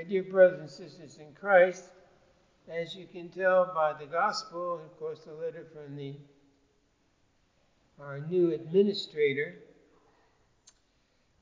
My 0.00 0.04
dear 0.06 0.22
brothers 0.22 0.60
and 0.60 0.70
sisters 0.70 1.18
in 1.18 1.34
Christ, 1.38 1.84
as 2.70 2.96
you 2.96 3.04
can 3.04 3.28
tell 3.28 3.70
by 3.74 3.92
the 3.92 4.06
gospel, 4.06 4.76
and 4.76 4.86
of 4.86 4.98
course 4.98 5.18
the 5.26 5.34
letter 5.34 5.66
from 5.74 5.94
the 5.94 6.14
our 8.00 8.18
new 8.18 8.50
administrator, 8.52 9.56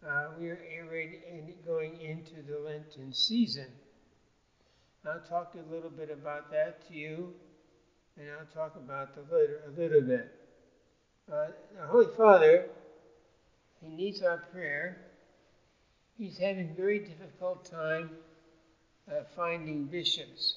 uh, 0.04 0.30
we 0.40 0.48
are 0.48 0.58
going 1.64 2.00
into 2.00 2.42
the 2.50 2.58
Lenten 2.58 3.12
season. 3.12 3.66
I'll 5.06 5.21
talk 5.21 5.54
a 5.54 5.72
little 5.72 5.90
bit 5.90 6.11
about 6.11 6.51
that 6.51 6.85
to 6.88 6.95
you, 6.95 7.35
and 8.17 8.27
I'll 8.40 8.53
talk 8.53 8.75
about 8.75 9.15
the 9.15 9.21
letter 9.33 9.61
a 9.69 9.81
little 9.81 10.01
bit. 10.01 10.35
Uh, 11.31 11.47
our 11.81 11.87
Holy 11.87 12.09
Father, 12.17 12.65
he 13.81 13.88
needs 13.88 14.21
our 14.21 14.38
prayer. 14.53 14.99
He's 16.19 16.38
having 16.38 16.70
a 16.70 16.75
very 16.75 16.98
difficult 16.98 17.65
time 17.65 18.11
uh, 19.11 19.23
finding 19.34 19.87
bishops. 19.87 20.57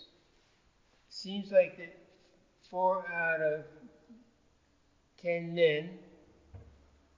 Seems 1.09 1.51
like 1.51 1.77
that 1.77 1.95
four 2.69 3.05
out 3.07 3.41
of 3.41 3.63
ten 5.21 5.53
men 5.53 5.99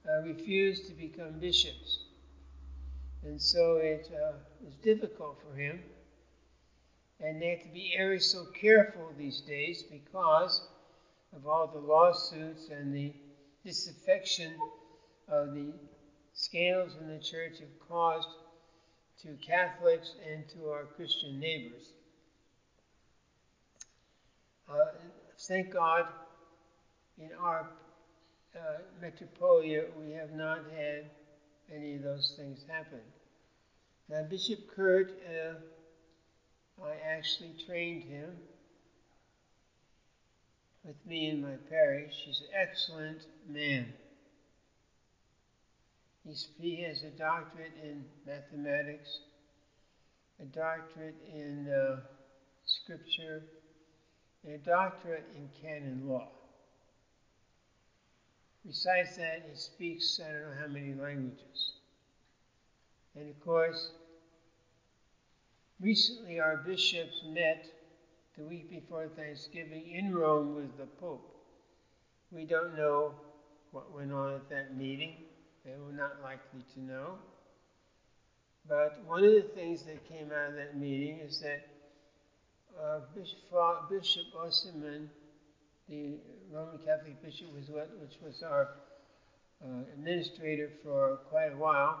uh, 0.08 0.22
to 0.22 0.92
become 0.96 1.38
bishops. 1.38 1.98
And 3.22 3.40
so 3.40 3.76
it 3.76 4.08
uh, 4.12 4.32
is 4.66 4.74
difficult 4.82 5.38
for 5.40 5.56
him. 5.58 5.82
And 7.20 7.40
they 7.40 7.50
have 7.50 7.62
to 7.62 7.68
be 7.68 7.94
ever 7.96 8.18
so 8.18 8.44
careful 8.44 9.14
these 9.16 9.40
days 9.40 9.82
because 9.82 10.60
of 11.34 11.46
all 11.46 11.66
the 11.66 11.78
lawsuits 11.78 12.68
and 12.68 12.94
the 12.94 13.12
disaffection 13.64 14.58
of 15.28 15.54
the 15.54 15.72
scandals 16.34 16.96
in 17.00 17.08
the 17.08 17.18
church 17.18 17.60
have 17.60 17.88
caused 17.88 18.28
to 19.24 19.32
Catholics 19.44 20.14
and 20.30 20.46
to 20.50 20.70
our 20.70 20.84
Christian 20.84 21.40
neighbors. 21.40 21.92
Uh, 24.68 24.92
thank 25.48 25.72
God, 25.72 26.06
in 27.18 27.30
our 27.40 27.66
uh, 28.54 28.78
metropolia, 29.02 29.84
we 29.98 30.12
have 30.12 30.32
not 30.32 30.60
had 30.76 31.04
any 31.74 31.96
of 31.96 32.02
those 32.02 32.34
things 32.36 32.60
happen. 32.68 33.00
Now, 34.08 34.22
Bishop 34.22 34.60
Kurt, 34.74 35.10
uh, 35.26 35.54
I 36.84 36.96
actually 37.16 37.54
trained 37.66 38.04
him 38.04 38.36
with 40.84 40.96
me 41.06 41.30
in 41.30 41.40
my 41.40 41.56
parish. 41.70 42.12
He's 42.26 42.40
an 42.40 42.48
excellent 42.54 43.22
man. 43.48 43.86
He's, 46.26 46.48
he 46.58 46.82
has 46.82 47.02
a 47.02 47.10
doctorate 47.10 47.74
in 47.82 48.04
mathematics, 48.26 49.20
a 50.40 50.44
doctorate 50.44 51.16
in 51.32 51.68
uh, 51.68 52.00
scripture, 52.64 53.42
and 54.44 54.54
a 54.54 54.58
doctorate 54.58 55.26
in 55.36 55.48
canon 55.60 56.08
law. 56.08 56.28
Besides 58.66 59.16
that, 59.16 59.42
he 59.50 59.56
speaks 59.56 60.18
I 60.22 60.32
don't 60.32 60.42
know 60.42 60.56
how 60.60 60.66
many 60.66 60.94
languages. 60.94 61.72
And 63.14 63.28
of 63.28 63.38
course, 63.44 63.90
recently 65.78 66.40
our 66.40 66.56
bishops 66.56 67.22
met 67.26 67.66
the 68.38 68.44
week 68.44 68.70
before 68.70 69.08
Thanksgiving 69.08 69.90
in 69.92 70.14
Rome 70.14 70.54
with 70.54 70.76
the 70.78 70.86
Pope. 70.98 71.30
We 72.32 72.44
don't 72.44 72.74
know 72.74 73.14
what 73.70 73.94
went 73.94 74.12
on 74.12 74.34
at 74.34 74.48
that 74.48 74.76
meeting, 74.76 75.16
and 75.64 75.82
we're 75.84 75.96
not 75.96 76.22
likely 76.22 76.62
to 76.74 76.80
know. 76.80 77.18
But 78.68 79.04
one 79.06 79.24
of 79.24 79.32
the 79.32 79.48
things 79.54 79.82
that 79.84 80.08
came 80.08 80.30
out 80.32 80.50
of 80.50 80.56
that 80.56 80.76
meeting 80.76 81.20
is 81.20 81.40
that 81.40 81.60
uh, 82.80 83.00
Bishop, 83.14 83.40
Bishop 83.90 84.24
the 85.88 86.16
Roman 86.50 86.78
Catholic 86.78 87.22
bishop, 87.22 87.48
was 87.54 87.68
what, 87.68 87.88
which 88.00 88.16
was 88.22 88.42
our 88.42 88.68
uh, 89.62 89.82
administrator 89.92 90.70
for 90.82 91.18
quite 91.28 91.52
a 91.52 91.56
while, 91.56 92.00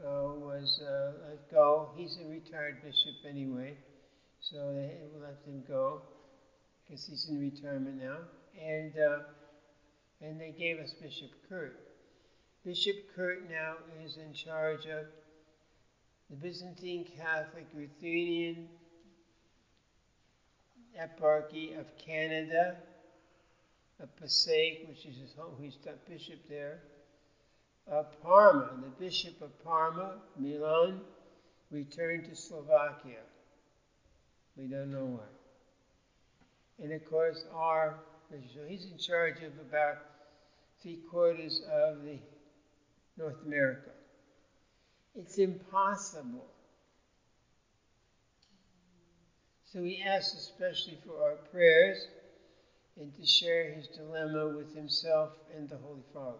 uh, 0.00 0.32
was 0.34 0.80
uh, 0.82 1.12
let 1.28 1.50
go. 1.50 1.90
He's 1.94 2.18
a 2.18 2.26
retired 2.28 2.82
bishop 2.82 3.14
anyway, 3.28 3.76
so 4.40 4.72
they 4.72 4.96
let 5.20 5.36
him 5.46 5.62
go 5.68 6.00
because 6.84 7.06
he's 7.06 7.26
in 7.28 7.38
retirement 7.38 8.00
now. 8.02 8.18
And 8.60 8.92
uh, 8.98 9.18
and 10.20 10.40
they 10.40 10.54
gave 10.56 10.78
us 10.78 10.94
Bishop 11.00 11.30
Kurt. 11.48 11.91
Bishop 12.64 12.96
Kurt 13.16 13.50
now 13.50 13.74
is 14.04 14.16
in 14.18 14.32
charge 14.32 14.86
of 14.86 15.06
the 16.30 16.36
Byzantine 16.36 17.04
Catholic 17.18 17.66
Ruthenian 17.74 18.68
Eparchy 20.96 21.78
of 21.78 21.86
Canada, 21.98 22.76
of 24.00 24.14
Passaic, 24.16 24.82
which 24.88 25.04
is 25.06 25.16
his 25.16 25.34
home, 25.34 25.56
he's 25.60 25.76
the 25.82 25.94
bishop 26.08 26.38
there, 26.48 26.78
of 27.88 28.06
Parma, 28.22 28.68
the 28.80 28.90
bishop 28.90 29.40
of 29.42 29.50
Parma, 29.64 30.12
Milan, 30.36 31.00
returned 31.72 32.26
to 32.26 32.36
Slovakia. 32.36 33.22
We 34.56 34.66
don't 34.66 34.92
know 34.92 35.06
why. 35.06 36.84
And 36.84 36.92
of 36.92 37.04
course, 37.10 37.44
our 37.52 37.96
so 38.30 38.60
he's 38.66 38.86
in 38.86 38.96
charge 38.96 39.40
of 39.42 39.52
about 39.58 39.98
three 40.80 40.98
quarters 41.10 41.60
of 41.68 42.02
the 42.02 42.18
North 43.16 43.42
America. 43.44 43.90
It's 45.14 45.38
impossible. 45.38 46.46
So 49.72 49.82
he 49.82 50.02
asks 50.02 50.34
especially 50.34 50.98
for 51.06 51.22
our 51.22 51.36
prayers 51.50 52.06
and 53.00 53.14
to 53.16 53.26
share 53.26 53.70
his 53.70 53.88
dilemma 53.88 54.48
with 54.48 54.74
himself 54.74 55.30
and 55.56 55.68
the 55.68 55.76
Holy 55.76 56.04
Father. 56.12 56.36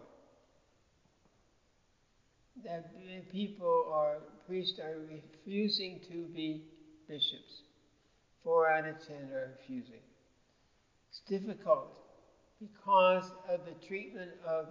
That 2.63 2.85
people 3.31 3.89
are, 3.91 4.17
priests 4.47 4.79
are 4.79 4.99
refusing 5.09 5.99
to 6.09 6.27
be 6.27 6.61
bishops. 7.07 7.63
Four 8.43 8.69
out 8.69 8.85
of 8.85 9.05
ten 9.07 9.31
are 9.31 9.55
refusing. 9.57 10.01
It's 11.09 11.21
difficult 11.27 11.97
because 12.59 13.31
of 13.49 13.65
the 13.65 13.73
treatment 13.85 14.31
of 14.45 14.67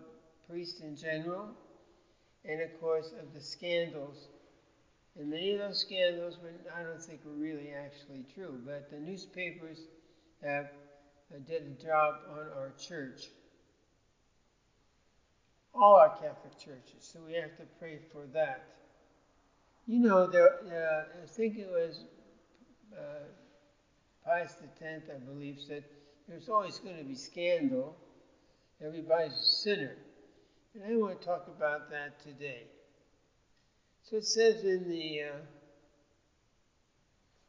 priests 0.49 0.81
in 0.81 0.97
general 0.97 1.49
and, 2.45 2.61
of 2.61 2.73
course, 2.81 3.13
of 3.13 3.33
the 3.33 3.41
scandals. 3.41 4.29
And 5.19 5.31
many 5.31 5.53
of 5.53 5.59
those 5.59 5.79
scandals 5.79 6.39
were, 6.41 6.53
I 6.75 6.83
don't 6.83 7.01
think, 7.03 7.25
were 7.25 7.33
really 7.33 7.73
actually 7.73 8.25
true, 8.35 8.61
but 8.65 8.89
the 8.91 8.99
newspapers 8.99 9.79
have 10.43 10.67
uh, 11.33 11.39
did 11.47 11.65
a 11.67 11.83
job 11.83 12.17
on 12.31 12.49
our 12.57 12.73
church. 12.79 13.31
All 15.75 15.95
our 15.95 16.11
Catholic 16.11 16.59
churches, 16.59 17.09
so 17.13 17.21
we 17.27 17.35
have 17.35 17.57
to 17.57 17.65
pray 17.79 17.99
for 18.13 18.27
that. 18.35 18.61
You 19.87 20.01
know, 20.01 20.27
there, 20.27 20.51
uh, 20.67 21.23
I 21.23 21.27
think 21.27 21.57
it 21.57 21.67
was 21.67 22.05
uh, 22.97 23.25
Pius 24.25 24.55
X, 24.81 25.09
I 25.09 25.19
believe, 25.19 25.59
said 25.67 25.83
there's 26.29 26.49
always 26.49 26.79
going 26.79 26.99
to 26.99 27.05
be 27.05 27.15
scandal. 27.15 27.97
Everybody's 28.85 29.33
a 29.33 29.43
sinner. 29.43 29.97
And 30.75 30.85
I 30.85 30.97
want 30.97 31.21
to 31.21 31.27
talk 31.27 31.49
about 31.49 31.91
that 31.91 32.23
today. 32.23 32.63
So 34.09 34.17
it 34.17 34.25
says 34.25 34.65
in 34.65 34.89
the 34.89 35.23
uh, 35.23 35.37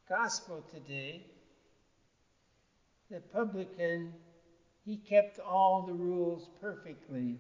Gospel 0.10 0.64
today, 0.74 1.22
the 3.10 3.22
publican, 3.34 4.14
he 4.86 4.98
kept 4.98 5.40
all 5.40 5.84
the 5.88 5.94
rules 5.94 6.50
perfectly. 6.60 7.40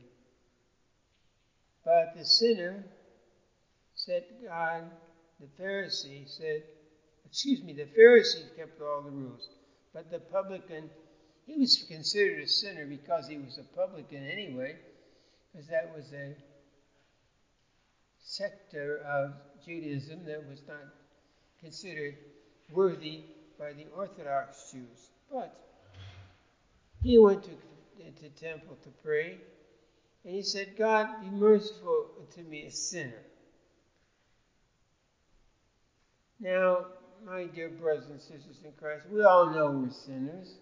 But 1.83 2.13
the 2.15 2.23
sinner 2.23 2.85
said, 3.95 4.23
God, 4.47 4.83
the 5.41 5.47
Pharisee 5.61 6.29
said, 6.29 6.63
excuse 7.25 7.61
me, 7.61 7.73
the 7.73 7.87
Pharisee 7.99 8.55
kept 8.55 8.81
all 8.81 9.01
the 9.01 9.11
rules. 9.11 9.49
But 9.93 10.09
the 10.09 10.19
publican, 10.19 10.89
he 11.45 11.57
was 11.57 11.83
considered 11.89 12.41
a 12.41 12.47
sinner 12.47 12.85
because 12.85 13.27
he 13.27 13.37
was 13.37 13.57
a 13.57 13.77
publican 13.77 14.25
anyway, 14.25 14.77
because 15.53 15.67
that 15.67 15.93
was 15.95 16.11
a 16.13 16.35
sector 18.19 18.97
of 19.07 19.33
Judaism 19.63 20.25
that 20.25 20.43
was 20.49 20.61
not 20.67 20.83
considered 21.61 22.15
worthy 22.71 23.21
by 23.59 23.73
the 23.73 23.85
Orthodox 23.95 24.71
Jews. 24.71 25.11
But 25.31 25.55
he 27.03 27.19
went 27.19 27.43
to 27.43 27.51
the 27.97 28.29
temple 28.29 28.77
to 28.83 28.89
pray, 29.03 29.37
and 30.25 30.33
he 30.33 30.41
said, 30.41 30.75
God, 30.77 31.07
be 31.21 31.29
merciful 31.29 32.07
to 32.35 32.41
me, 32.41 32.65
a 32.65 32.71
sinner. 32.71 33.21
Now, 36.39 36.85
my 37.25 37.45
dear 37.45 37.69
brothers 37.69 38.07
and 38.09 38.19
sisters 38.19 38.57
in 38.65 38.71
Christ, 38.79 39.05
we 39.09 39.23
all 39.23 39.45
know 39.47 39.69
we're 39.69 39.91
sinners. 39.91 40.55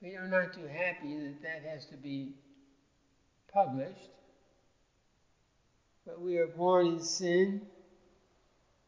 We 0.00 0.14
are 0.14 0.28
not 0.28 0.52
too 0.52 0.66
happy 0.66 1.16
that 1.16 1.42
that 1.42 1.62
has 1.68 1.86
to 1.86 1.96
be 1.96 2.34
published. 3.52 4.10
But 6.06 6.20
we 6.20 6.38
are 6.38 6.46
born 6.46 6.86
in 6.86 7.00
sin, 7.00 7.60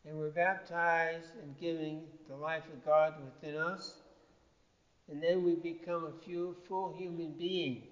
and 0.07 0.19
we're 0.19 0.31
baptized 0.31 1.29
and 1.43 1.59
giving 1.59 2.03
the 2.29 2.37
life 2.37 2.65
of 2.73 2.85
God 2.85 3.15
within 3.23 3.57
us, 3.57 3.95
and 5.11 5.23
then 5.23 5.45
we 5.45 5.55
become 5.55 6.05
a 6.07 6.25
few, 6.25 6.57
full 6.67 6.93
human 6.97 7.33
being. 7.33 7.83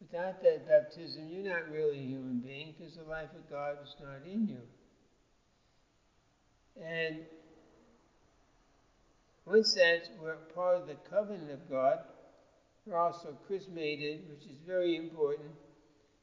Without 0.00 0.42
that 0.42 0.66
baptism, 0.66 1.28
you're 1.30 1.54
not 1.54 1.70
really 1.70 1.98
a 1.98 2.06
human 2.06 2.38
being 2.38 2.74
because 2.76 2.94
the 2.96 3.02
life 3.02 3.28
of 3.34 3.48
God 3.50 3.76
is 3.82 3.94
not 4.00 4.26
in 4.30 4.48
you. 4.48 4.60
And 6.82 7.20
once 9.44 9.74
that 9.74 10.08
we're 10.20 10.36
part 10.54 10.76
of 10.76 10.86
the 10.86 10.96
covenant 11.08 11.50
of 11.50 11.70
God, 11.70 12.00
we're 12.86 12.96
also 12.96 13.36
chrismated, 13.46 14.22
which 14.30 14.50
is 14.50 14.58
very 14.66 14.96
important. 14.96 15.50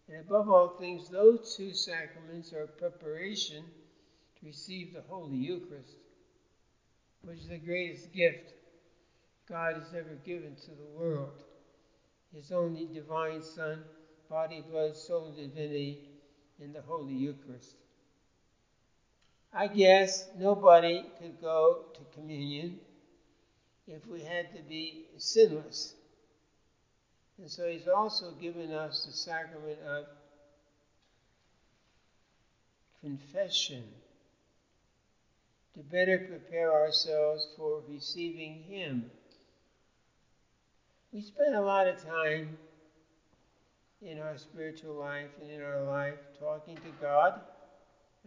And 0.09 0.19
above 0.19 0.49
all 0.49 0.69
things, 0.79 1.09
those 1.09 1.55
two 1.55 1.73
sacraments 1.73 2.53
are 2.53 2.65
preparation 2.65 3.63
to 4.39 4.45
receive 4.45 4.93
the 4.93 5.03
Holy 5.09 5.35
Eucharist, 5.35 5.95
which 7.23 7.39
is 7.39 7.47
the 7.47 7.57
greatest 7.57 8.13
gift 8.13 8.53
God 9.49 9.75
has 9.75 9.93
ever 9.93 10.17
given 10.25 10.55
to 10.65 10.71
the 10.71 10.97
world. 10.97 11.43
His 12.33 12.51
only 12.51 12.85
divine 12.85 13.41
Son, 13.41 13.83
body, 14.29 14.63
blood, 14.69 14.95
soul, 14.95 15.31
divinity, 15.31 15.99
in 16.59 16.73
the 16.73 16.81
Holy 16.81 17.13
Eucharist. 17.13 17.75
I 19.53 19.67
guess 19.67 20.27
nobody 20.37 21.05
could 21.19 21.39
go 21.39 21.85
to 21.93 22.19
communion 22.19 22.79
if 23.87 24.05
we 24.07 24.21
had 24.21 24.53
to 24.55 24.61
be 24.61 25.05
sinless. 25.17 25.93
And 27.39 27.49
so 27.49 27.67
he's 27.67 27.87
also 27.87 28.31
given 28.41 28.71
us 28.71 29.05
the 29.05 29.11
sacrament 29.11 29.77
of 29.87 30.05
confession 33.01 33.83
to 35.75 35.79
better 35.83 36.17
prepare 36.17 36.73
ourselves 36.73 37.47
for 37.55 37.81
receiving 37.87 38.63
him. 38.63 39.05
We 41.13 41.21
spend 41.21 41.55
a 41.55 41.61
lot 41.61 41.87
of 41.87 42.03
time 42.03 42.57
in 44.01 44.19
our 44.19 44.37
spiritual 44.37 44.95
life 44.95 45.29
and 45.41 45.51
in 45.51 45.61
our 45.61 45.81
life 45.83 46.17
talking 46.39 46.75
to 46.75 46.91
God 46.99 47.39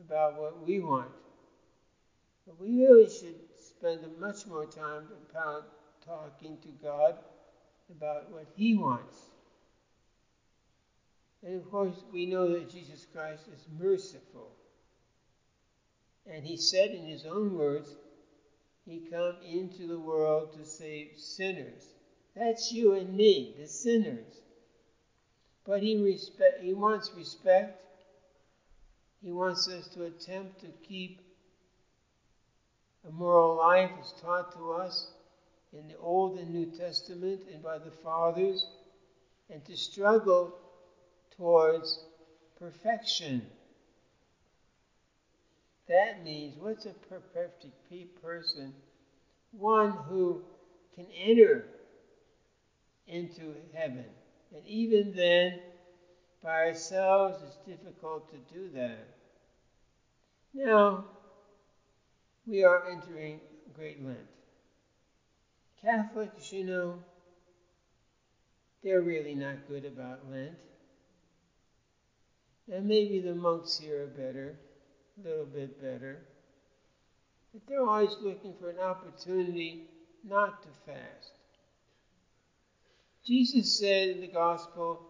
about 0.07 0.37
what 0.37 0.65
we 0.65 0.81
want. 0.81 1.11
But 2.47 2.61
we 2.61 2.85
really 2.85 3.09
should 3.09 3.35
spend 3.61 4.01
much 4.19 4.47
more 4.47 4.67
time 4.67 5.07
about 5.31 5.65
talking 6.05 6.57
to 6.63 6.69
God 6.83 7.17
about 7.91 8.31
what 8.31 8.47
He 8.57 8.77
wants. 8.77 9.17
And 11.43 11.57
of 11.57 11.71
course, 11.71 12.05
we 12.13 12.27
know 12.27 12.49
that 12.53 12.71
Jesus 12.71 13.07
Christ 13.13 13.45
is 13.55 13.67
merciful. 13.79 14.51
And 16.31 16.45
He 16.45 16.57
said 16.57 16.91
in 16.91 17.07
His 17.07 17.25
own 17.25 17.57
words, 17.57 17.97
He 18.87 19.01
come 19.11 19.37
into 19.47 19.87
the 19.87 19.99
world 19.99 20.53
to 20.55 20.65
save 20.65 21.13
sinners. 21.17 21.85
That's 22.37 22.73
you 22.73 22.93
and 22.93 23.17
me, 23.17 23.55
the 23.59 23.67
sinners. 23.67 24.41
But 25.65 25.83
He, 25.83 25.97
respect, 25.97 26.63
he 26.63 26.73
wants 26.73 27.11
respect. 27.17 27.81
He 29.23 29.33
wants 29.33 29.69
us 29.69 29.89
to 29.89 30.05
attempt 30.05 30.61
to 30.61 30.69
keep 30.87 31.21
a 33.07 33.11
moral 33.11 33.57
life 33.57 33.91
as 34.01 34.13
taught 34.21 34.53
to 34.57 34.73
us 34.73 35.09
in 35.73 35.89
the 35.89 35.97
Old 35.99 36.39
and 36.39 36.53
New 36.53 36.67
Testament 36.67 37.43
and 37.53 37.63
by 37.63 37.79
the 37.79 37.91
Fathers, 38.03 38.67
and 39.49 39.65
to 39.65 39.77
struggle 39.77 40.53
towards 41.37 42.01
perfection. 42.59 43.47
That 45.89 46.23
means 46.23 46.57
what's 46.57 46.87
a 46.87 46.95
perfect 47.09 47.67
person? 48.23 48.73
One 49.53 49.91
who 50.09 50.41
can 50.95 51.07
enter 51.17 51.65
into 53.09 53.57
heaven. 53.75 54.05
And 54.55 54.65
even 54.67 55.13
then, 55.15 55.61
by 56.43 56.67
ourselves, 56.67 57.39
it's 57.45 57.57
difficult 57.67 58.31
to 58.31 58.55
do 58.55 58.71
that. 58.75 58.99
Now, 60.55 61.05
we 62.47 62.65
are 62.65 62.85
entering 62.91 63.41
Great 63.75 64.05
Lent. 64.05 64.40
Catholics, 65.83 66.53
you 66.53 66.65
know, 66.65 67.03
they're 68.83 69.01
really 69.01 69.35
not 69.35 69.67
good 69.69 69.85
about 69.85 70.31
Lent. 70.31 70.59
And 72.73 72.87
maybe 72.87 73.19
the 73.19 73.35
monks 73.35 73.79
here 73.79 74.05
are 74.05 74.07
better, 74.07 74.57
a 75.19 75.29
little 75.29 75.47
bit 75.47 75.81
better. 75.81 76.19
But 77.53 77.63
they're 77.67 77.85
always 77.85 78.17
looking 78.21 78.55
for 78.61 78.71
an 78.71 78.79
opportunity 78.79 79.83
not 80.27 80.63
to 80.63 80.69
fast. 80.87 81.33
Jesus 83.25 83.79
said 83.79 84.11
in 84.11 84.21
the 84.21 84.29
gospel, 84.29 85.01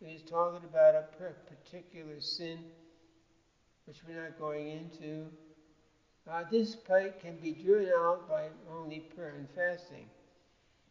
he 0.00 0.12
was 0.12 0.22
talking 0.22 0.64
about 0.64 0.94
a 0.94 1.04
particular 1.48 2.20
sin, 2.20 2.58
which 3.86 3.98
we're 4.06 4.20
not 4.20 4.38
going 4.38 4.68
into, 4.68 5.26
uh, 6.30 6.44
this 6.50 6.74
plague 6.74 7.18
can 7.20 7.36
be 7.36 7.52
driven 7.52 7.92
out 7.92 8.28
by 8.28 8.48
only 8.72 9.00
prayer 9.14 9.34
and 9.38 9.48
fasting. 9.54 10.06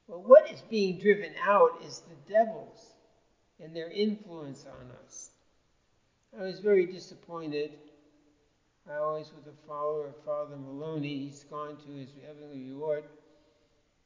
Well, 0.08 0.22
what 0.22 0.50
is 0.50 0.62
being 0.62 0.98
driven 0.98 1.34
out 1.44 1.74
is 1.84 2.02
the 2.02 2.34
devils 2.34 2.94
and 3.60 3.76
their 3.76 3.90
influence 3.90 4.66
on 4.66 4.92
us. 5.06 5.30
I 6.38 6.44
was 6.44 6.60
very 6.60 6.86
disappointed. 6.86 7.72
I 8.90 8.98
always 8.98 9.32
was 9.34 9.48
a 9.48 9.68
follower 9.68 10.08
of 10.08 10.16
Father 10.24 10.56
Maloney. 10.58 11.26
He's 11.26 11.46
gone 11.50 11.78
to 11.86 11.92
his 11.92 12.10
heavenly 12.26 12.72
reward. 12.72 13.04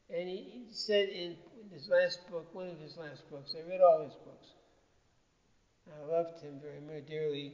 And 0.10 0.28
he, 0.28 0.64
said 0.72 1.10
in 1.10 1.36
his 1.72 1.90
last 1.90 2.20
book, 2.32 2.48
one 2.54 2.70
of 2.70 2.80
his 2.80 2.98
last 2.98 3.30
books, 3.30 3.56
I 3.56 3.70
read 3.70 3.82
all 3.82 4.02
his 4.02 4.16
books. 4.26 4.48
I 5.88 6.12
loved 6.12 6.42
him 6.42 6.60
very 6.62 7.02
dearly. 7.02 7.54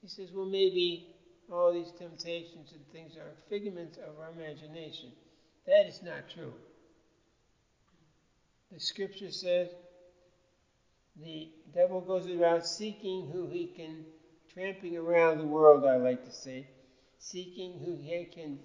He 0.00 0.08
says, 0.08 0.30
well, 0.32 0.46
maybe 0.46 1.04
all 1.50 1.72
these 1.72 1.92
temptations 1.98 2.72
and 2.72 2.86
things 2.92 3.16
are 3.16 3.34
figments 3.48 3.98
of 3.98 4.18
our 4.20 4.30
imagination. 4.30 5.12
That 5.66 5.86
is 5.86 6.02
not 6.02 6.28
true. 6.32 6.54
The 8.72 8.80
scripture 8.80 9.30
says 9.30 9.68
the 11.22 11.50
devil 11.74 12.00
goes 12.00 12.26
around 12.28 12.64
seeking 12.64 13.28
who 13.30 13.46
he 13.48 13.66
can, 13.66 14.04
tramping 14.52 14.96
around 14.96 15.38
the 15.38 15.44
world, 15.44 15.84
I 15.84 15.96
like 15.96 16.24
to 16.24 16.32
say, 16.32 16.66
seeking 17.18 17.78
who 17.84 17.96
he 17.96 18.24
can 18.24 18.58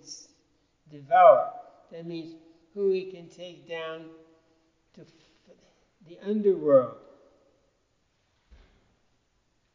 devour. 0.90 1.52
That 1.92 2.06
means 2.06 2.36
who 2.74 2.92
he 2.92 3.06
can 3.06 3.28
take 3.28 3.68
down 3.68 4.06
to 4.96 5.06
the 6.08 6.18
underworld. 6.26 6.96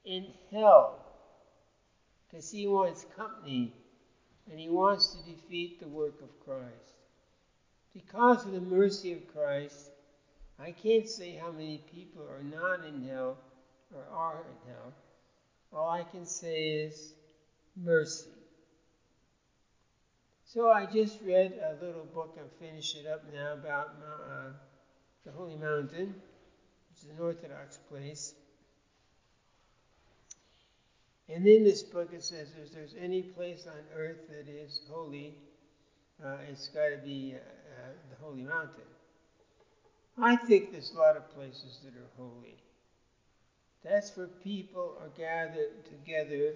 In 0.04 0.32
hell, 0.50 1.01
because 2.32 2.50
he 2.50 2.66
wants 2.66 3.04
company 3.14 3.70
and 4.50 4.58
he 4.58 4.68
wants 4.68 5.08
to 5.08 5.18
defeat 5.18 5.78
the 5.80 5.86
work 5.86 6.20
of 6.22 6.28
Christ. 6.44 6.94
Because 7.94 8.46
of 8.46 8.52
the 8.52 8.60
mercy 8.60 9.12
of 9.12 9.26
Christ, 9.32 9.90
I 10.58 10.70
can't 10.70 11.06
say 11.06 11.34
how 11.34 11.50
many 11.50 11.82
people 11.90 12.22
are 12.22 12.42
not 12.42 12.86
in 12.86 13.06
hell 13.06 13.36
or 13.94 14.02
are 14.16 14.38
in 14.38 14.70
hell. 14.72 14.92
All 15.72 15.90
I 15.90 16.04
can 16.04 16.24
say 16.24 16.68
is 16.68 17.12
mercy. 17.76 18.30
So 20.46 20.70
I 20.70 20.86
just 20.86 21.20
read 21.22 21.52
a 21.62 21.74
little 21.84 22.04
book, 22.04 22.36
I'm 22.38 22.50
it 22.60 23.06
up 23.06 23.22
now, 23.32 23.54
about 23.54 23.90
uh, 24.02 24.50
the 25.24 25.32
Holy 25.32 25.56
Mountain, 25.56 26.14
which 26.90 27.04
is 27.04 27.10
an 27.10 27.22
Orthodox 27.22 27.78
place. 27.88 28.34
And 31.32 31.48
in 31.48 31.64
this 31.64 31.82
book 31.82 32.12
it 32.12 32.22
says 32.22 32.48
if 32.62 32.72
there's 32.72 32.94
any 33.00 33.22
place 33.22 33.66
on 33.66 33.80
earth 33.96 34.18
that 34.28 34.46
is 34.46 34.80
holy, 34.86 35.32
uh, 36.22 36.36
it's 36.50 36.68
got 36.68 36.88
to 36.90 36.98
be 36.98 37.34
uh, 37.34 37.38
uh, 37.38 37.92
the 38.10 38.16
Holy 38.16 38.42
Mountain. 38.42 38.84
I 40.18 40.36
think 40.36 40.70
there's 40.70 40.92
a 40.92 40.98
lot 40.98 41.16
of 41.16 41.32
places 41.32 41.78
that 41.82 41.96
are 41.96 42.10
holy. 42.18 42.56
That's 43.82 44.14
where 44.14 44.28
people 44.44 44.94
are 45.00 45.08
gathered 45.16 45.70
together 45.88 46.52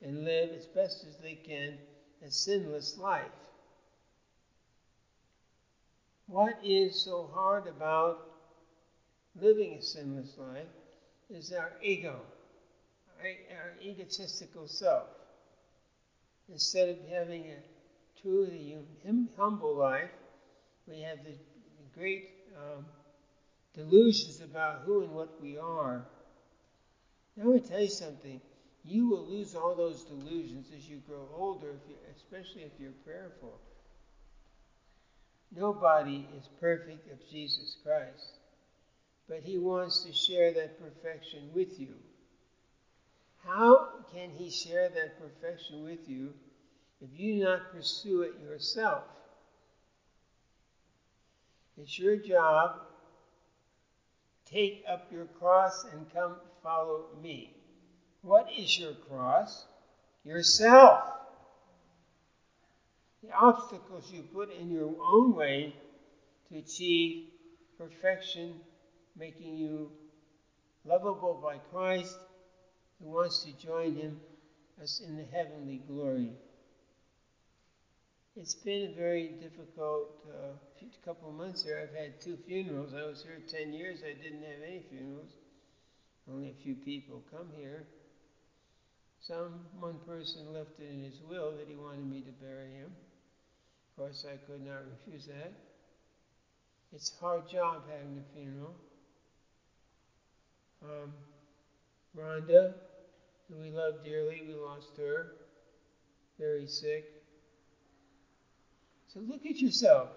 and 0.00 0.24
live 0.24 0.52
as 0.52 0.66
best 0.66 1.04
as 1.04 1.16
they 1.16 1.34
can 1.34 1.76
a 2.24 2.30
sinless 2.30 2.96
life. 2.96 3.26
What 6.28 6.56
is 6.62 6.94
so 6.94 7.28
hard 7.32 7.66
about 7.66 8.20
living 9.34 9.74
a 9.74 9.82
sinless 9.82 10.38
life 10.38 10.70
is 11.28 11.52
our 11.52 11.72
ego 11.82 12.20
our 13.24 13.72
egotistical 13.80 14.66
self. 14.68 15.08
Instead 16.48 16.88
of 16.88 16.98
having 17.08 17.50
a 17.50 18.20
truly 18.20 18.76
humble 19.36 19.74
life, 19.74 20.10
we 20.86 21.00
have 21.00 21.18
the 21.24 21.34
great 21.94 22.24
um, 22.56 22.86
delusions 23.74 24.40
about 24.40 24.82
who 24.84 25.02
and 25.02 25.14
what 25.14 25.40
we 25.40 25.56
are. 25.58 26.04
Now, 27.36 27.54
I 27.54 27.58
tell 27.58 27.80
you 27.80 27.88
something. 27.88 28.40
you 28.84 29.08
will 29.08 29.24
lose 29.24 29.54
all 29.54 29.74
those 29.74 30.02
delusions 30.04 30.66
as 30.76 30.88
you 30.88 30.98
grow 31.06 31.28
older, 31.36 31.70
if 31.70 31.88
you, 31.88 31.96
especially 32.16 32.62
if 32.62 32.72
you're 32.80 32.92
prayerful. 33.04 33.58
Nobody 35.54 36.26
is 36.36 36.48
perfect 36.60 37.10
of 37.10 37.18
Jesus 37.30 37.76
Christ, 37.82 38.38
but 39.28 39.42
He 39.42 39.58
wants 39.58 40.02
to 40.02 40.12
share 40.12 40.52
that 40.52 40.78
perfection 40.78 41.52
with 41.54 41.78
you. 41.78 41.94
How 43.44 43.88
can 44.12 44.30
He 44.30 44.50
share 44.50 44.88
that 44.88 45.18
perfection 45.18 45.84
with 45.84 46.08
you 46.08 46.34
if 47.00 47.18
you 47.18 47.36
do 47.36 47.44
not 47.44 47.72
pursue 47.72 48.22
it 48.22 48.40
yourself? 48.40 49.04
It's 51.76 51.98
your 51.98 52.16
job. 52.16 52.80
Take 54.46 54.84
up 54.88 55.10
your 55.10 55.24
cross 55.24 55.84
and 55.84 56.06
come 56.12 56.36
follow 56.62 57.06
me. 57.22 57.54
What 58.20 58.48
is 58.56 58.78
your 58.78 58.94
cross? 58.94 59.64
Yourself. 60.24 61.00
The 63.22 63.32
obstacles 63.32 64.12
you 64.12 64.22
put 64.34 64.50
in 64.52 64.70
your 64.70 64.94
own 65.02 65.34
way 65.34 65.74
to 66.48 66.58
achieve 66.58 67.24
perfection, 67.78 68.60
making 69.16 69.56
you 69.56 69.90
lovable 70.84 71.40
by 71.42 71.58
Christ, 71.70 72.16
who 73.02 73.10
wants 73.10 73.44
to 73.44 73.52
join 73.52 73.94
him 73.96 74.20
as 74.80 75.02
in 75.06 75.16
the 75.16 75.24
heavenly 75.32 75.82
glory. 75.88 76.30
It's 78.34 78.54
been 78.54 78.90
a 78.90 78.94
very 78.94 79.28
difficult 79.40 80.24
uh, 80.26 80.54
couple 81.04 81.28
of 81.28 81.34
months 81.34 81.64
here. 81.64 81.80
I've 81.82 81.94
had 81.94 82.20
two 82.20 82.38
funerals. 82.46 82.94
I 82.94 83.04
was 83.04 83.22
here 83.22 83.38
10 83.46 83.72
years. 83.72 84.00
I 84.02 84.14
didn't 84.22 84.42
have 84.42 84.62
any 84.66 84.82
funerals. 84.88 85.30
Only 86.30 86.50
a 86.50 86.62
few 86.62 86.74
people 86.74 87.22
come 87.30 87.48
here. 87.56 87.84
Some 89.20 89.66
one 89.78 89.98
person 90.06 90.52
left 90.52 90.80
it 90.80 90.88
in 90.90 91.02
his 91.02 91.20
will 91.28 91.52
that 91.56 91.66
he 91.68 91.76
wanted 91.76 92.08
me 92.08 92.22
to 92.22 92.32
bury 92.32 92.70
him. 92.70 92.90
Of 93.90 93.96
course, 93.96 94.24
I 94.26 94.36
could 94.46 94.64
not 94.64 94.82
refuse 94.90 95.26
that. 95.26 95.52
It's 96.92 97.12
a 97.18 97.20
hard 97.20 97.48
job 97.48 97.82
having 97.90 98.18
a 98.18 98.34
funeral. 98.34 98.74
Um, 100.82 101.12
Rhonda, 102.16 102.74
who 103.48 103.60
we 103.60 103.70
love 103.70 104.04
dearly, 104.04 104.42
we 104.46 104.54
lost 104.54 104.96
her, 104.96 105.32
very 106.38 106.66
sick. 106.66 107.04
So 109.08 109.20
look 109.20 109.44
at 109.44 109.60
yourself. 109.60 110.08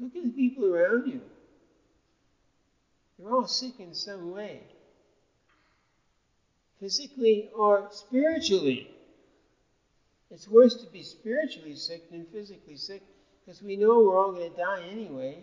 Look 0.00 0.16
at 0.16 0.22
the 0.22 0.30
people 0.30 0.64
around 0.64 1.06
you. 1.06 1.20
They're 3.18 3.30
all 3.32 3.46
sick 3.46 3.74
in 3.78 3.94
some 3.94 4.30
way 4.30 4.62
physically 6.80 7.48
or 7.54 7.88
spiritually. 7.90 8.88
It's 10.30 10.48
worse 10.48 10.74
to 10.76 10.86
be 10.86 11.02
spiritually 11.02 11.74
sick 11.74 12.10
than 12.10 12.26
physically 12.26 12.76
sick 12.76 13.02
because 13.44 13.62
we 13.62 13.76
know 13.76 14.00
we're 14.00 14.18
all 14.18 14.32
going 14.32 14.50
to 14.50 14.56
die 14.56 14.82
anyway. 14.90 15.42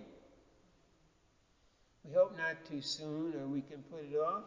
We 2.04 2.14
hope 2.14 2.38
not 2.38 2.64
too 2.70 2.82
soon 2.82 3.34
or 3.36 3.48
we 3.48 3.62
can 3.62 3.82
put 3.92 4.02
it 4.04 4.16
off. 4.16 4.44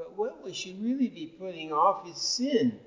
But 0.00 0.16
what 0.16 0.42
we 0.42 0.54
should 0.54 0.82
really 0.82 1.08
be 1.08 1.26
putting 1.26 1.74
off 1.74 2.06
is 2.06 2.16
sin. 2.16 2.78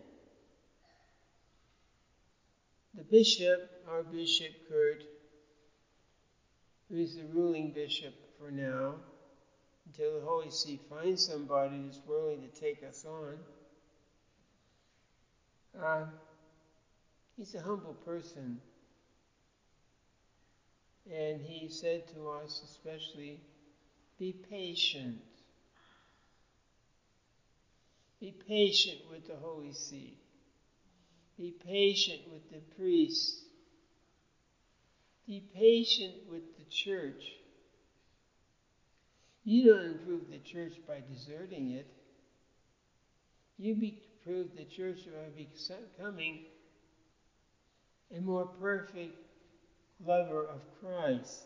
The 2.96 3.04
bishop, 3.04 3.70
our 3.88 4.02
bishop 4.02 4.52
Kurt, 4.68 5.04
who 6.90 6.98
is 6.98 7.16
the 7.16 7.26
ruling 7.26 7.70
bishop 7.70 8.16
for 8.40 8.50
now, 8.50 8.96
until 9.86 10.20
the 10.20 10.26
Holy 10.26 10.50
See 10.50 10.80
finds 10.90 11.24
somebody 11.24 11.84
who's 11.84 12.00
willing 12.08 12.42
to 12.42 12.48
take 12.60 12.82
us 12.82 13.06
on. 13.06 13.38
Uh, 15.80 16.06
he's 17.38 17.54
a 17.54 17.62
humble 17.62 17.96
person. 18.04 18.60
And 21.14 21.40
he 21.40 21.70
said 21.70 22.08
to 22.16 22.28
us, 22.32 22.64
especially, 22.64 23.40
be 24.18 24.34
patient. 24.50 25.20
Be 28.24 28.34
patient 28.48 29.00
with 29.12 29.28
the 29.28 29.36
Holy 29.36 29.74
See. 29.74 30.18
Be 31.38 31.54
patient 31.68 32.22
with 32.32 32.50
the 32.50 32.62
priests. 32.78 33.42
Be 35.28 35.44
patient 35.54 36.14
with 36.30 36.44
the 36.58 36.64
church. 36.72 37.22
You 39.44 39.68
don't 39.68 39.86
improve 39.88 40.30
the 40.30 40.38
church 40.38 40.72
by 40.88 41.02
deserting 41.14 41.72
it. 41.72 41.86
You 43.60 43.74
improve 43.74 44.56
the 44.56 44.64
church 44.74 45.00
by 45.06 45.46
becoming 45.76 46.46
a 48.16 48.22
more 48.22 48.46
perfect 48.46 49.18
lover 50.00 50.46
of 50.46 50.62
Christ. 50.80 51.42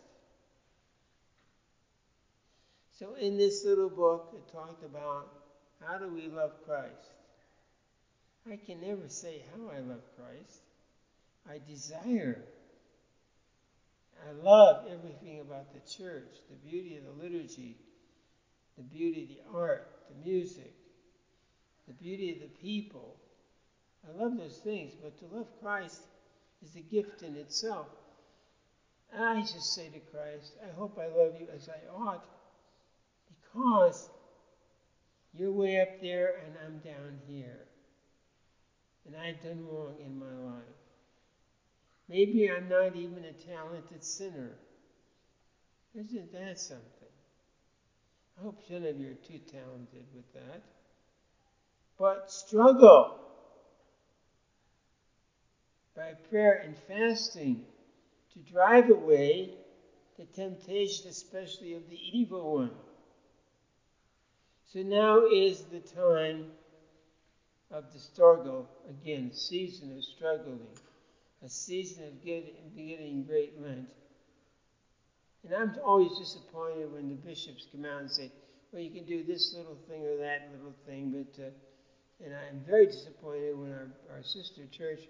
So, 3.00 3.16
in 3.16 3.36
this 3.36 3.64
little 3.64 3.90
book, 3.90 4.32
it 4.32 4.52
talked 4.52 4.84
about 4.84 5.37
how 5.84 5.98
do 5.98 6.08
we 6.08 6.28
love 6.28 6.52
Christ. 6.66 7.12
I 8.50 8.58
can 8.66 8.80
never 8.80 9.08
say 9.08 9.42
how 9.52 9.70
I 9.70 9.80
love 9.80 10.02
Christ. 10.16 10.60
I 11.50 11.60
desire. 11.66 12.42
I 14.28 14.32
love 14.32 14.84
everything 14.90 15.40
about 15.40 15.72
the 15.72 15.80
church, 15.80 16.28
the 16.50 16.56
beauty 16.68 16.96
of 16.96 17.04
the 17.04 17.22
liturgy, 17.22 17.76
the 18.76 18.82
beauty 18.82 19.22
of 19.22 19.28
the 19.28 19.58
art, 19.58 19.86
the 20.08 20.28
music, 20.28 20.72
the 21.86 21.94
beauty 21.94 22.32
of 22.32 22.40
the 22.40 22.60
people. 22.60 23.16
I 24.08 24.20
love 24.20 24.36
those 24.36 24.56
things, 24.56 24.92
but 25.02 25.18
to 25.18 25.26
love 25.26 25.46
Christ 25.62 26.00
is 26.62 26.74
a 26.76 26.80
gift 26.80 27.22
in 27.22 27.36
itself. 27.36 27.86
I 29.16 29.40
just 29.40 29.74
say 29.74 29.88
to 29.88 30.00
Christ, 30.00 30.52
I 30.62 30.76
hope 30.76 30.98
I 30.98 31.06
love 31.06 31.34
you 31.38 31.48
as 31.54 31.68
I 31.68 31.80
ought, 31.96 32.24
because 33.28 34.08
you're 35.34 35.52
way 35.52 35.80
up 35.80 36.00
there 36.00 36.36
and 36.44 36.54
I'm 36.64 36.78
down 36.78 37.18
here. 37.28 37.60
And 39.06 39.16
I've 39.16 39.42
done 39.42 39.66
wrong 39.66 39.94
in 40.04 40.18
my 40.18 40.52
life. 40.52 40.64
Maybe 42.08 42.50
I'm 42.50 42.68
not 42.68 42.96
even 42.96 43.24
a 43.24 43.32
talented 43.32 44.04
sinner. 44.04 44.52
Isn't 45.94 46.32
that 46.32 46.58
something? 46.58 46.84
I 48.38 48.44
hope 48.44 48.60
none 48.70 48.84
of 48.84 49.00
you 49.00 49.08
are 49.08 49.26
too 49.26 49.38
talented 49.38 50.04
with 50.14 50.32
that. 50.34 50.62
But 51.98 52.30
struggle 52.30 53.18
by 55.96 56.12
prayer 56.30 56.62
and 56.64 56.76
fasting 56.86 57.64
to 58.32 58.52
drive 58.52 58.88
away 58.88 59.50
the 60.16 60.24
temptation, 60.26 61.08
especially 61.08 61.74
of 61.74 61.88
the 61.90 61.98
evil 62.12 62.54
one. 62.54 62.70
So 64.72 64.80
now 64.82 65.24
is 65.24 65.62
the 65.62 65.80
time 65.80 66.50
of 67.70 67.90
the 67.94 67.98
struggle. 67.98 68.68
Again, 68.90 69.30
a 69.32 69.36
season 69.36 69.96
of 69.96 70.04
struggling, 70.04 70.60
a 71.42 71.48
season 71.48 72.04
of 72.04 72.22
getting, 72.22 72.52
getting 72.76 73.24
great 73.24 73.58
Lent. 73.62 73.88
And 75.44 75.54
I'm 75.54 75.74
always 75.82 76.18
disappointed 76.18 76.92
when 76.92 77.08
the 77.08 77.14
bishops 77.14 77.66
come 77.72 77.86
out 77.86 78.00
and 78.00 78.10
say, 78.10 78.30
well, 78.70 78.82
you 78.82 78.90
can 78.90 79.04
do 79.04 79.22
this 79.22 79.54
little 79.56 79.78
thing 79.88 80.04
or 80.04 80.18
that 80.18 80.50
little 80.52 80.74
thing, 80.86 81.12
but, 81.12 81.42
uh, 81.42 81.48
and 82.22 82.34
I'm 82.34 82.60
very 82.66 82.86
disappointed 82.86 83.58
when 83.58 83.72
our, 83.72 83.88
our 84.16 84.22
sister 84.22 84.66
church 84.70 85.00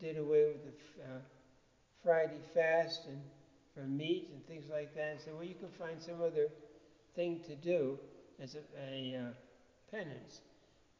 did 0.00 0.18
away 0.18 0.46
with 0.46 0.64
the 0.64 1.04
uh, 1.04 1.18
Friday 2.02 2.40
fast 2.52 3.02
and 3.06 3.20
from 3.74 3.96
meat 3.96 4.28
and 4.32 4.44
things 4.48 4.64
like 4.72 4.92
that 4.96 5.10
and 5.12 5.20
said, 5.20 5.34
well, 5.34 5.44
you 5.44 5.54
can 5.54 5.70
find 5.70 6.02
some 6.02 6.20
other 6.20 6.48
thing 7.14 7.38
to 7.46 7.54
do 7.54 7.96
as 8.40 8.54
a, 8.54 8.60
a 8.80 9.16
uh, 9.18 9.32
penance. 9.90 10.40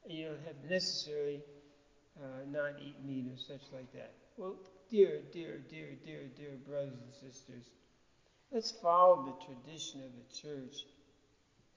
And 0.04 0.12
you 0.12 0.26
don't 0.26 0.40
have 0.46 0.70
necessarily 0.70 1.40
uh, 2.20 2.44
not 2.50 2.72
eat 2.80 2.96
meat 3.04 3.26
or 3.26 3.38
such 3.38 3.62
like 3.72 3.92
that. 3.92 4.12
Well, 4.36 4.56
dear, 4.90 5.20
dear, 5.32 5.60
dear, 5.70 5.90
dear, 6.04 6.22
dear 6.36 6.56
brothers 6.66 6.94
and 6.94 7.32
sisters, 7.32 7.64
Let's 8.52 8.70
follow 8.70 9.24
the 9.24 9.46
tradition 9.46 10.02
of 10.02 10.10
the 10.12 10.40
church 10.40 10.84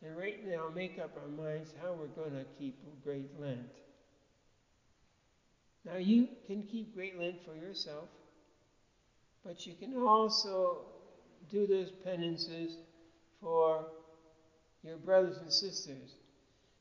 and 0.04 0.18
right 0.18 0.46
now 0.46 0.68
make 0.76 1.00
up 1.00 1.12
our 1.16 1.30
minds 1.30 1.74
how 1.82 1.94
we're 1.94 2.08
going 2.08 2.34
to 2.34 2.44
keep 2.60 2.78
Great 3.02 3.30
Lent. 3.40 3.72
Now, 5.86 5.96
you 5.96 6.28
can 6.48 6.64
keep 6.64 6.94
Great 6.94 7.18
Lent 7.18 7.38
for 7.46 7.56
yourself, 7.56 8.10
but 9.46 9.66
you 9.66 9.74
can 9.74 9.96
also 9.96 10.80
do 11.50 11.66
those 11.66 11.92
penances 12.04 12.76
for 13.40 13.86
your 14.86 14.98
brothers 14.98 15.38
and 15.38 15.51
sisters, 15.51 16.15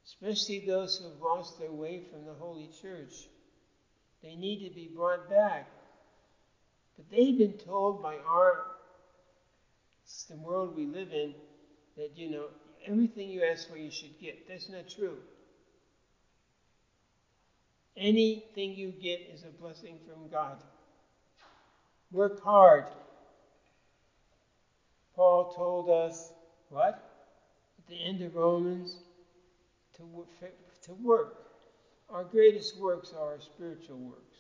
especially 0.07 0.61
those 0.61 0.99
who 0.99 1.05
have 1.05 1.21
lost 1.21 1.59
their 1.59 1.73
way 1.73 2.03
from 2.11 2.25
the 2.27 2.35
Holy 2.35 2.69
Church. 2.83 3.15
They 4.23 4.35
need 4.35 4.69
to 4.69 4.75
be 4.75 4.91
brought 4.95 5.29
back. 5.29 5.67
But 6.97 7.11
they've 7.11 7.37
been 7.37 7.55
told 7.55 8.03
by 8.03 8.17
our 8.19 8.65
it's 10.05 10.25
the 10.25 10.37
world 10.37 10.77
we 10.77 10.85
live 10.85 11.13
in 11.13 11.35
that, 11.97 12.17
you 12.17 12.31
know, 12.31 12.47
everything 12.87 13.31
you 13.31 13.43
ask 13.43 13.69
for 13.69 13.77
you 13.77 13.91
should 13.91 14.19
get. 14.21 14.47
That's 14.49 14.69
not 14.69 14.89
true. 14.89 15.17
Anything 17.97 18.75
you 18.75 18.93
get 19.01 19.21
is 19.33 19.45
a 19.45 19.61
blessing 19.63 19.99
from 20.07 20.29
God. 20.29 20.59
Work 22.13 22.43
hard. 22.43 22.85
Paul 25.15 25.53
told 25.53 25.89
us 25.89 26.33
what? 26.69 27.14
The 27.89 28.03
end 28.03 28.23
of 28.23 28.35
Romans, 28.35 28.97
to, 29.97 30.03
to 30.83 30.95
work. 30.95 31.37
Our 32.11 32.25
greatest 32.25 32.79
works 32.79 33.13
are 33.13 33.35
our 33.35 33.41
spiritual 33.41 33.99
works. 33.99 34.37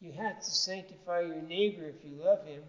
You 0.00 0.12
have 0.12 0.40
to 0.40 0.50
sanctify 0.50 1.20
your 1.20 1.42
neighbor 1.42 1.84
if 1.84 2.04
you 2.04 2.16
love 2.22 2.44
him. 2.46 2.62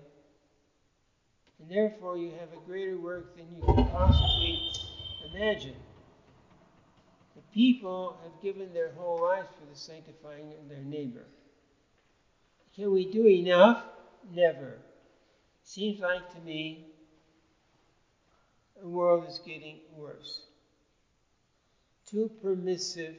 And 1.60 1.70
therefore, 1.70 2.18
you 2.18 2.32
have 2.40 2.50
a 2.54 2.66
greater 2.66 2.98
work 2.98 3.36
than 3.36 3.46
you 3.56 3.62
can 3.64 3.88
possibly 3.88 4.60
imagine. 5.34 5.76
The 7.36 7.42
people 7.54 8.18
have 8.24 8.42
given 8.42 8.74
their 8.74 8.92
whole 8.92 9.22
lives 9.22 9.48
for 9.60 9.66
the 9.72 9.80
sanctifying 9.80 10.54
of 10.62 10.70
their 10.70 10.84
neighbor. 10.84 11.26
Can 12.76 12.92
we 12.92 13.12
do 13.12 13.28
enough? 13.28 13.84
Never. 14.32 14.78
Seems 15.64 16.00
like 16.00 16.34
to 16.34 16.42
me 16.42 16.93
the 18.80 18.88
world 18.88 19.26
is 19.28 19.40
getting 19.46 19.80
worse. 19.96 20.42
Too 22.06 22.30
permissive, 22.42 23.16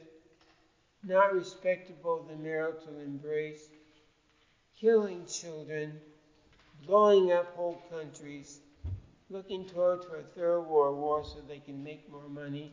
not 1.03 1.33
respectable 1.33 2.23
the 2.27 2.35
marital 2.35 2.99
embrace, 2.99 3.67
killing 4.79 5.25
children, 5.25 6.01
blowing 6.85 7.31
up 7.31 7.53
whole 7.55 7.81
countries, 7.89 8.59
looking 9.29 9.65
toward 9.65 10.03
for 10.03 10.19
a 10.19 10.23
third 10.23 10.61
world 10.61 10.97
war 10.97 11.23
so 11.23 11.39
they 11.47 11.59
can 11.59 11.83
make 11.83 12.09
more 12.11 12.29
money. 12.29 12.71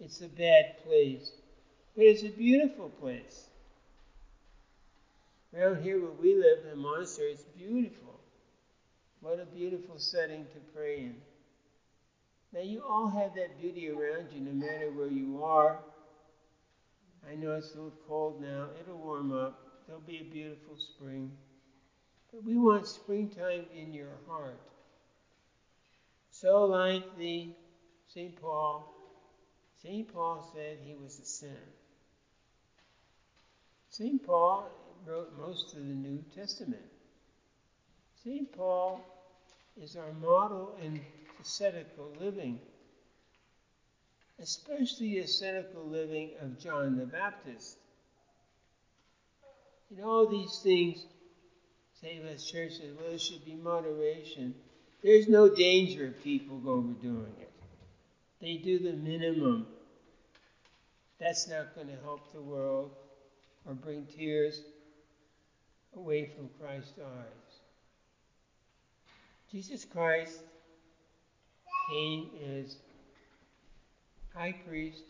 It's 0.00 0.20
a 0.20 0.28
bad 0.28 0.82
place, 0.84 1.30
but 1.96 2.04
it's 2.04 2.22
a 2.22 2.30
beautiful 2.30 2.88
place. 2.88 3.46
Around 5.54 5.82
here 5.82 6.00
where 6.00 6.10
we 6.10 6.34
live, 6.34 6.58
in 6.64 6.70
the 6.70 6.76
monastery, 6.76 7.32
it's 7.32 7.42
beautiful. 7.56 8.18
What 9.20 9.38
a 9.38 9.44
beautiful 9.44 9.98
setting 9.98 10.46
to 10.46 10.58
pray 10.74 10.98
in. 10.98 11.14
Now, 12.52 12.60
you 12.60 12.82
all 12.86 13.08
have 13.08 13.34
that 13.34 13.58
beauty 13.58 13.88
around 13.88 14.30
you 14.30 14.40
no 14.40 14.52
matter 14.52 14.90
where 14.90 15.08
you 15.08 15.42
are. 15.42 15.78
I 17.30 17.34
know 17.34 17.54
it's 17.54 17.72
a 17.74 17.78
little 17.78 17.94
cold 18.06 18.40
now, 18.40 18.66
it'll 18.80 18.98
warm 18.98 19.32
up. 19.32 19.54
There'll 19.86 20.00
be 20.00 20.20
a 20.20 20.24
beautiful 20.24 20.76
spring. 20.76 21.32
But 22.32 22.44
we 22.44 22.56
want 22.56 22.86
springtime 22.86 23.66
in 23.74 23.92
your 23.94 24.12
heart. 24.26 24.58
So, 26.30 26.66
like 26.66 27.04
the 27.16 27.48
St. 28.12 28.34
Paul, 28.40 28.84
St. 29.82 30.12
Paul 30.12 30.44
said 30.52 30.78
he 30.84 30.94
was 30.94 31.18
a 31.18 31.24
sinner. 31.24 31.68
St. 33.90 34.22
Paul 34.22 34.68
wrote 35.04 35.32
most 35.38 35.74
of 35.74 35.80
the 35.80 35.94
New 35.94 36.22
Testament. 36.34 36.82
St. 38.24 38.50
Paul 38.52 39.00
is 39.80 39.96
our 39.96 40.12
model 40.12 40.74
in 40.82 41.00
ascetical 41.40 42.12
living, 42.20 42.58
especially 44.40 45.14
the 45.14 45.20
ascetical 45.20 45.84
living 45.84 46.30
of 46.40 46.58
John 46.58 46.96
the 46.96 47.06
Baptist. 47.06 47.76
In 49.96 50.02
all 50.02 50.26
these 50.26 50.60
things, 50.62 51.04
St. 52.00 52.24
West 52.24 52.50
Church 52.50 52.72
says, 52.72 52.94
well, 52.98 53.10
there 53.10 53.18
should 53.18 53.44
be 53.44 53.54
moderation. 53.54 54.54
There's 55.02 55.28
no 55.28 55.48
danger 55.54 56.08
of 56.08 56.22
people 56.22 56.60
overdoing 56.66 57.34
it. 57.40 57.52
They 58.40 58.56
do 58.56 58.78
the 58.78 58.92
minimum. 58.92 59.66
That's 61.20 61.48
not 61.48 61.74
going 61.74 61.88
to 61.88 61.96
help 62.02 62.32
the 62.32 62.40
world 62.40 62.90
or 63.64 63.74
bring 63.74 64.06
tears 64.06 64.62
away 65.96 66.26
from 66.34 66.48
Christ's 66.60 66.98
eyes. 66.98 67.60
Jesus 69.50 69.84
Christ 69.84 70.40
came 71.90 72.30
is 72.40 72.76
high 74.34 74.54
priest, 74.66 75.02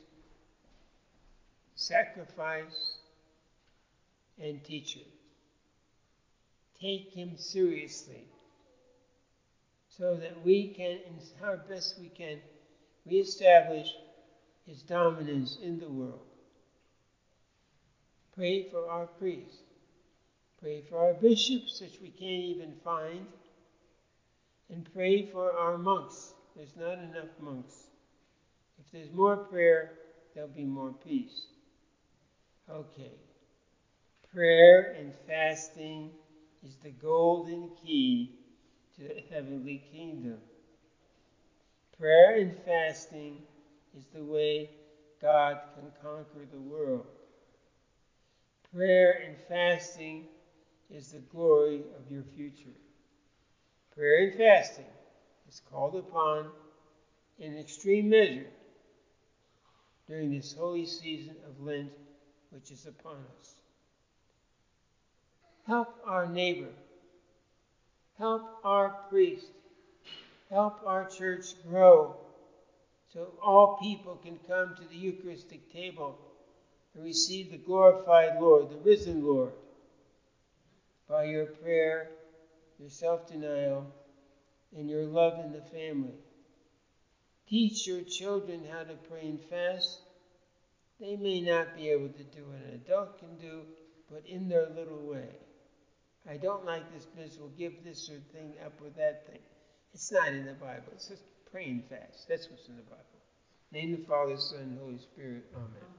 sacrifice, 1.75 2.99
and 4.43 4.63
teacher. 4.65 5.01
Take 6.81 7.13
him 7.13 7.37
seriously 7.37 8.25
so 9.89 10.17
that 10.17 10.45
we 10.45 10.69
can, 10.69 10.99
in 11.07 11.45
our 11.45 11.59
best 11.59 11.99
we 12.01 12.09
can, 12.09 12.39
reestablish 13.07 13.95
his 14.67 14.83
dominance 14.83 15.59
in 15.63 15.79
the 15.79 15.89
world. 15.89 16.27
Pray 18.35 18.63
for 18.71 18.89
our 18.89 19.07
priests. 19.07 19.59
Pray 20.61 20.83
for 20.89 20.99
our 20.99 21.13
bishops, 21.13 21.81
which 21.81 21.99
we 22.01 22.09
can't 22.09 22.45
even 22.45 22.73
find. 22.83 23.27
And 24.71 24.89
pray 24.95 25.27
for 25.27 25.53
our 25.53 25.77
monks. 25.77 26.33
There's 26.57 26.77
not 26.77 26.99
enough 26.99 27.31
monks. 27.41 27.75
If 28.79 28.93
there's 28.93 29.13
more 29.13 29.37
prayer, 29.37 29.93
there'll 30.35 30.49
be 30.49 30.65
more 30.65 30.93
peace. 31.05 31.47
Okay. 32.71 33.13
Prayer 34.33 34.95
and 34.99 35.13
fasting 35.27 36.11
is 36.65 36.77
the 36.83 36.91
golden 36.91 37.71
key 37.83 38.31
to 38.97 39.03
the 39.03 39.23
heavenly 39.31 39.83
kingdom. 39.93 40.39
Prayer 41.99 42.37
and 42.37 42.55
fasting 42.65 43.39
is 43.97 44.05
the 44.15 44.23
way 44.23 44.71
God 45.21 45.59
can 45.75 45.91
conquer 46.03 46.47
the 46.51 46.61
world. 46.61 47.07
Prayer 48.75 49.23
and 49.27 49.37
fasting 49.49 50.25
is 50.91 51.13
the 51.13 51.19
glory 51.19 51.83
of 51.99 52.11
your 52.11 52.25
future. 52.35 52.77
Prayer 53.95 54.29
and 54.29 54.35
fasting 54.35 54.87
is 55.53 55.61
called 55.71 55.97
upon 55.97 56.51
in 57.39 57.59
extreme 57.59 58.09
measure 58.09 58.47
during 60.09 60.31
this 60.31 60.55
holy 60.55 60.87
season 60.87 61.35
of 61.47 61.67
Lent 61.67 61.93
which 62.51 62.71
is 62.71 62.87
upon 62.87 63.17
us. 63.39 63.55
Help 65.67 65.89
our 66.07 66.27
neighbor. 66.27 66.71
Help 68.19 68.61
our 68.65 68.91
priest. 69.11 69.45
Help 70.51 70.81
our 70.87 71.05
church 71.05 71.55
grow 71.69 72.15
so 73.13 73.29
all 73.43 73.79
people 73.79 74.17
can 74.23 74.39
come 74.49 74.75
to 74.75 74.87
the 74.87 74.97
Eucharistic 74.97 75.71
table 75.71 76.17
and 76.95 77.05
receive 77.05 77.51
the 77.51 77.59
glorified 77.59 78.41
Lord, 78.41 78.71
the 78.71 78.77
risen 78.77 79.23
Lord, 79.23 79.53
by 81.09 81.25
your 81.25 81.45
prayer, 81.47 82.09
your 82.79 82.89
self 82.89 83.29
denial, 83.29 83.87
and 84.77 84.89
your 84.89 85.05
love 85.05 85.39
in 85.39 85.53
the 85.53 85.61
family. 85.61 86.19
Teach 87.49 87.87
your 87.87 88.03
children 88.03 88.65
how 88.65 88.83
to 88.83 88.95
pray 89.09 89.29
and 89.29 89.41
fast. 89.41 89.99
They 91.01 91.17
may 91.17 91.41
not 91.41 91.75
be 91.75 91.91
able 91.91 92.09
to 92.09 92.25
do 92.25 92.47
what 92.47 92.59
an 92.59 92.81
adult 92.85 93.19
can 93.19 93.37
do, 93.37 93.67
but 94.11 94.25
in 94.27 94.49
their 94.49 94.69
little 94.69 95.03
way. 95.03 95.29
I 96.29 96.37
don't 96.37 96.65
like 96.65 96.91
this 96.93 97.05
business. 97.05 97.39
We'll 97.39 97.49
give 97.51 97.83
this 97.85 98.09
or 98.09 98.19
thing 98.33 98.55
up 98.65 98.81
or 98.81 98.91
that 98.91 99.27
thing. 99.27 99.41
It's 99.93 100.13
not 100.13 100.29
in 100.29 100.47
the 100.47 100.55
Bible. 100.55 100.93
It's 100.93 101.09
just 101.09 101.23
praying 101.51 101.83
fast. 101.91 102.29
That's 102.29 102.49
what's 102.49 102.69
in 102.69 102.77
the 102.77 102.83
Bible. 102.83 103.03
Name 103.73 103.93
the 103.93 103.99
Father, 104.07 104.37
Son, 104.37 104.61
and 104.61 104.79
Holy 104.79 104.99
Spirit. 104.99 105.45
Amen. 105.55 105.93